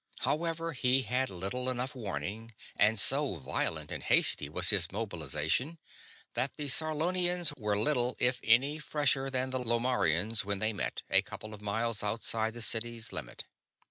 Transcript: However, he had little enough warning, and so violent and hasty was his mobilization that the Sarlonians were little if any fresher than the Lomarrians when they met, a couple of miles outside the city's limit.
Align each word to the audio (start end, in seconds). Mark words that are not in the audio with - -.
However, 0.21 0.73
he 0.73 1.03
had 1.03 1.29
little 1.29 1.69
enough 1.69 1.93
warning, 1.93 2.55
and 2.75 2.97
so 2.97 3.35
violent 3.35 3.91
and 3.91 4.01
hasty 4.01 4.49
was 4.49 4.71
his 4.71 4.91
mobilization 4.91 5.77
that 6.33 6.57
the 6.57 6.69
Sarlonians 6.69 7.53
were 7.55 7.77
little 7.77 8.15
if 8.17 8.39
any 8.43 8.79
fresher 8.79 9.29
than 9.29 9.51
the 9.51 9.59
Lomarrians 9.59 10.43
when 10.43 10.57
they 10.57 10.73
met, 10.73 11.03
a 11.11 11.21
couple 11.21 11.53
of 11.53 11.61
miles 11.61 12.01
outside 12.01 12.55
the 12.55 12.63
city's 12.63 13.11
limit. 13.13 13.43